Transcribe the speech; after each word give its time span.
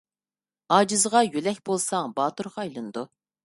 ئاجىزغا 0.77 1.21
يۆلەك 1.27 1.61
بولساڭ، 1.69 2.17
باتۇرغا 2.21 2.61
ئايلىنىدۇ. 2.69 3.09